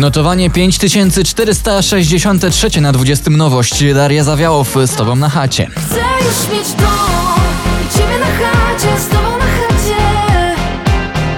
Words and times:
Notowanie 0.00 0.50
5463 0.50 2.80
na 2.80 2.92
20 2.92 3.30
nowość. 3.30 3.84
Daria 3.94 4.24
Zawiałow 4.24 4.74
z 4.86 4.94
tobą 4.94 5.16
na 5.16 5.28
chacie. 5.28 5.70
Chcę 5.76 5.96
już 5.96 6.48
mieć 6.58 6.72
dom 6.72 6.88
ciebie 7.94 8.18
na 8.18 8.26
chacie, 8.26 9.00
z 9.00 9.08
tobą 9.08 9.38
na 9.38 9.44
chacie. 9.44 9.96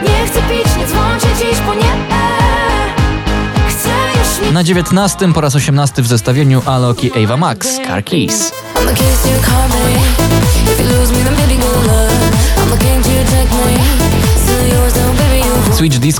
Nie 0.02 0.26
chcę 0.26 0.42
pić, 0.42 0.76
nie 0.78 0.86
dzwoncie 0.86 1.28
dziś, 1.38 1.60
bo 1.66 1.74
nie. 1.74 1.92
Chcę 3.68 3.88
już 4.18 4.40
mieć 4.42 4.52
Na 4.52 4.64
19 4.64 5.32
po 5.32 5.40
raz 5.40 5.54
18 5.54 6.02
w 6.02 6.06
zestawieniu 6.06 6.62
Alok 6.66 7.04
i 7.04 7.24
Ava 7.24 7.36
Max, 7.36 7.76
Car 7.86 8.04
Keys. 8.04 8.52
I'm 8.74 10.01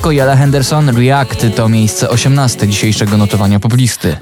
Disco 0.03 0.37
Henderson 0.37 0.97
React 0.97 1.47
to 1.57 1.69
miejsce 1.69 2.09
18 2.09 2.69
dzisiejszego 2.69 3.17
notowania 3.17 3.61
poplisty. 3.61 4.17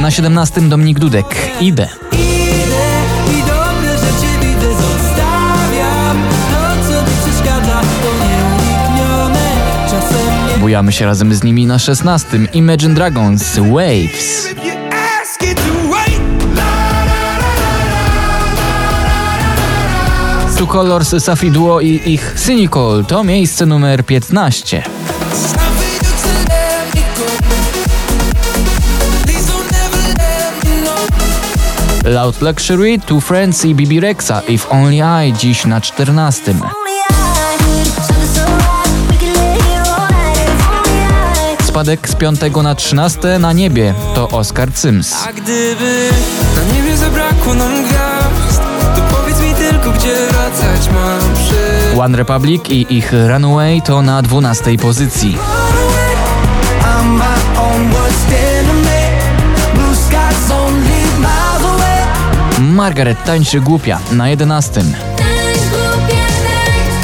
Na 0.00 0.10
17 0.10 0.60
Dominik 0.60 0.98
Dudek, 0.98 1.26
Idę. 1.60 1.88
Nie 10.48 10.58
Bujamy 10.58 10.92
się 10.92 11.04
razem 11.04 11.34
z 11.34 11.42
nimi 11.42 11.66
na 11.66 11.78
16 11.78 12.38
Imagine 12.52 12.94
Dragons, 12.94 13.58
Waves. 13.58 14.50
Two 20.60 20.66
Colors, 20.66 21.14
Safi 21.18 21.50
Duo 21.50 21.80
i 21.80 22.00
ich 22.04 22.34
Cynical 22.36 23.04
to 23.04 23.24
miejsce 23.24 23.66
numer 23.66 24.04
15. 24.04 24.36
Something 24.52 24.82
to 26.22 26.32
let 26.48 26.94
me 26.94 27.02
go 27.16 27.24
Please 29.24 29.46
don't 29.52 29.70
never 29.72 30.02
let 30.18 30.64
me 30.64 30.84
know 30.84 32.12
Loud 32.12 32.42
Luxury, 32.42 32.98
Two 32.98 33.20
Friends 33.20 33.64
i 33.64 33.74
Bibi 33.74 34.00
Rexa, 34.00 34.42
If 34.48 34.66
Only 34.70 35.00
I 35.26 35.32
dziś 35.32 35.64
na 35.64 35.80
14. 35.80 36.06
Only 36.06 36.66
I 37.08 37.56
could 37.58 37.94
tell 38.06 38.22
us 38.22 38.34
so 38.34 38.44
right. 38.44 39.10
We 39.10 39.16
can 39.16 39.32
lay 39.34 39.60
here 39.62 39.84
all 39.96 40.08
night. 40.10 40.36
If 40.36 40.68
only 40.68 41.00
I 41.62 41.66
Spadek 41.66 42.08
z 42.08 42.14
5 42.14 42.62
na 42.62 42.74
13 42.74 43.38
na 43.38 43.52
niebie 43.52 43.94
to 44.14 44.28
Oscar 44.28 44.68
Sims. 44.74 45.14
A 45.28 45.32
gdyby 45.32 46.10
na 46.56 46.74
niebie 46.74 46.96
zabrakło 46.96 47.54
nam 47.54 47.84
gwiazd 47.84 48.09
tylko 49.82 49.98
gdzie 49.98 50.14
wracać 50.14 50.88
mam 50.88 51.34
przy 51.34 52.00
One 52.00 52.16
Republic 52.16 52.62
i 52.68 52.86
ich 52.96 53.12
Runaway 53.28 53.82
to 53.82 54.02
na 54.02 54.22
12 54.22 54.78
pozycji. 54.78 55.38
Margaret 62.60 63.24
tańczy 63.24 63.60
głupia 63.60 63.98
na 64.12 64.28
11. 64.28 64.80
Tańcz 64.80 64.90
głupie, 65.70 66.16
tańcz. 66.44 66.96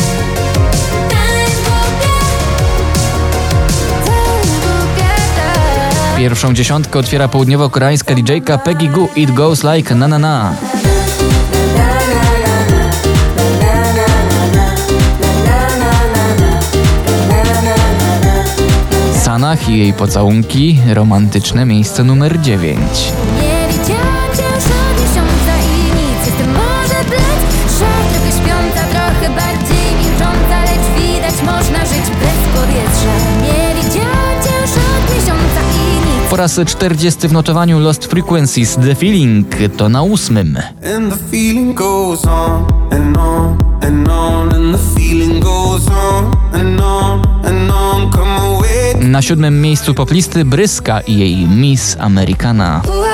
Tańcz 1.11 1.57
głupie. 1.67 2.09
Tańcz 4.05 4.61
głupie, 4.61 5.11
tańcz. 5.37 6.19
Pierwszą 6.19 6.55
dziesiątkę 6.55 6.99
otwiera 6.99 7.29
południowo-koreańska 7.29 8.15
DJ-ka 8.15 8.59
Peggy 8.59 8.89
Goo 8.89 9.09
It 9.17 9.31
Goes 9.31 9.65
Like 9.65 9.95
Na 9.95 10.09
Na 10.09 10.19
Na. 10.19 10.55
Nie 33.43 33.83
widziałam 33.83 34.43
cię 34.45 34.51
już 34.63 34.73
od 34.73 35.15
miesiąca 35.15 35.61
i 35.75 36.11
nic. 36.11 36.31
Po 36.31 36.37
raz 36.37 36.61
40 36.67 37.29
w 37.29 37.33
notowaniu 37.33 37.81
Lost 37.81 38.05
Frequencies 38.05 38.75
The 38.75 38.95
Feeling 38.95 39.47
to 39.77 39.89
na 39.89 40.03
ósmym. 40.03 40.59
And 40.97 41.13
the 41.13 41.19
feeling 41.31 41.75
goes 41.75 42.25
on 42.25 42.65
and 42.91 43.17
on 43.17 43.66
Na 49.17 49.23
siódmym 49.23 49.61
miejscu 49.61 49.95
poplisty 49.95 50.45
Bryska 50.45 51.01
i 51.01 51.19
jej 51.19 51.37
Miss 51.37 51.97
Americana. 52.01 52.83
Oh, 52.89 53.07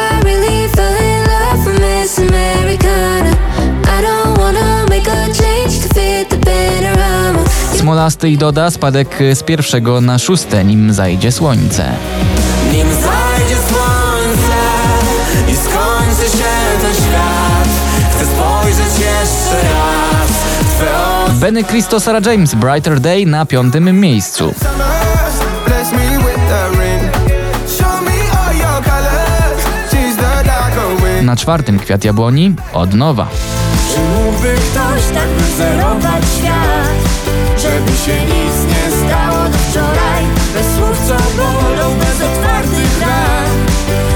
Smolasty 7.77 8.29
i 8.29 8.39
Doda 8.39 8.71
spadek 8.71 9.19
z 9.34 9.43
pierwszego 9.43 10.00
na 10.00 10.19
szóste, 10.19 10.65
nim 10.65 10.93
zajdzie 10.93 11.33
słońce. 11.33 11.93
Nim 12.73 12.89
zajdzie 12.89 13.56
słońce 13.69 14.62
i 15.49 15.56
skończy 15.56 16.37
się 16.39 16.53
ten 16.83 16.94
świat. 16.94 17.69
Chcę 18.11 18.27
spojrzeć 18.27 18.99
jeszcze 18.99 19.72
Benny 21.43 21.65
Cristo, 21.65 21.99
Sarah 21.99 22.27
James, 22.27 22.55
Brighter 22.55 23.01
Day 23.01 23.27
na 23.27 23.47
piątym 23.47 24.01
miejscu. 24.01 24.55
Na 31.23 31.37
czwartym 31.37 31.79
Kwiat 31.79 32.05
Jabłoni 32.05 32.55
od 32.73 32.95
nowa. 32.95 33.27
Czy 33.95 34.01
mógłby 34.01 34.55
ktoś 34.55 35.15
tak 35.15 35.29
wyzerować 35.29 36.25
świat 36.39 37.23
Żeby 37.57 37.97
się 37.97 38.25
nic 38.25 38.55
nie 38.69 39.07
stało 39.07 39.49
do 39.49 39.59
wczoraj 39.59 40.25
Bez 40.55 40.67
słów 40.77 41.07
co 41.07 41.37
bolą, 41.37 41.95
bez 41.99 42.23
otwartych 42.23 43.01
ran 43.01 43.51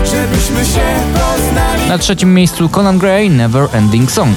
Żebyśmy 0.04 0.64
się 0.64 0.86
poznali 1.12 1.88
Na 1.88 1.98
trzecim 1.98 2.34
miejscu 2.34 2.68
Conan 2.68 2.98
Gray, 2.98 3.30
Never 3.30 3.68
Ending 3.72 4.10
Song. 4.10 4.36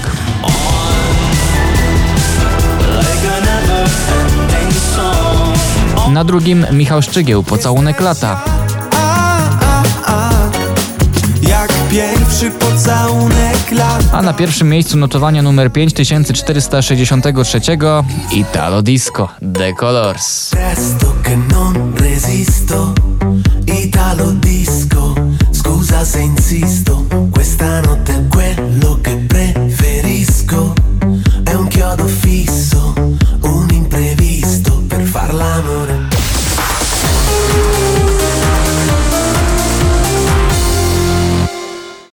Na 6.19 6.25
drugim 6.25 6.65
Michał 6.71 7.01
Szczygieł, 7.01 7.43
Pocałunek 7.43 8.01
lata. 8.01 8.41
A 14.11 14.21
na 14.21 14.33
pierwszym 14.33 14.69
miejscu 14.69 14.97
notowania 14.97 15.41
numer 15.41 15.71
5463 15.71 17.77
Italo 18.31 18.81
Disco, 18.81 19.29
The 19.53 19.73
Colors. 19.73 20.49
Presto 20.49 21.15
che 21.23 21.37
non 21.37 21.93
resisto, 21.95 22.93
Italo 23.83 24.31
disco, 24.31 25.13
scusa 25.51 26.05
se 26.05 26.21
insisto, 26.21 27.05
questa 27.31 27.81
notte 27.81 28.28